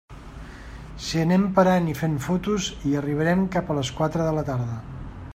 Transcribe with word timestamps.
Si 1.07 1.19
anem 1.23 1.43
parant 1.59 1.91
i 1.91 1.93
fent 1.99 2.15
fotos, 2.27 2.69
hi 2.87 2.95
arribarem 3.01 3.43
cap 3.57 3.69
a 3.69 3.77
les 3.81 3.93
quatre 3.99 4.25
de 4.29 4.33
la 4.39 4.45
tarda. 4.49 4.79